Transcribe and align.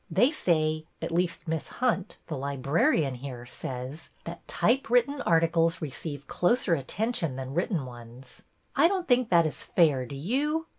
They 0.09 0.31
say— 0.31 0.85
at 1.03 1.11
least 1.11 1.47
Miss 1.47 1.67
Hunt, 1.67 2.17
the 2.25 2.35
librarian 2.35 3.13
here, 3.13 3.45
says— 3.45 4.09
that 4.25 4.47
type 4.47 4.89
written 4.89 5.21
articles 5.21 5.79
receive 5.79 6.25
closer 6.25 6.73
attention 6.73 7.35
than 7.35 7.53
written 7.53 7.85
ones. 7.85 8.41
I 8.75 8.87
don't 8.87 9.07
think 9.07 9.29
that 9.29 9.45
is 9.45 9.61
fair, 9.61 10.07
do 10.07 10.15
you? 10.15 10.65